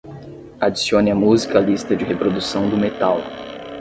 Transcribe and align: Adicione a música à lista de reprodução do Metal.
Adicione 0.59 1.11
a 1.11 1.15
música 1.23 1.59
à 1.59 1.61
lista 1.61 1.95
de 1.95 2.03
reprodução 2.05 2.67
do 2.67 2.75
Metal. 2.75 3.21